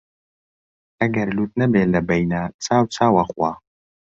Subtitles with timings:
[1.01, 3.51] ئەگەر لووت نەبێ لەبەینا، چاو چاو ئەخوا